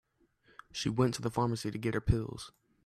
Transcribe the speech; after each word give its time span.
She 0.71 0.89
went 0.89 1.13
to 1.13 1.21
the 1.21 1.29
pharmacy 1.29 1.69
to 1.69 1.77
get 1.77 1.93
her 1.93 2.01
pills. 2.01 2.51